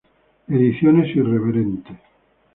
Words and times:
Ediciones 0.51 1.15
Irreverentes. 1.21 1.97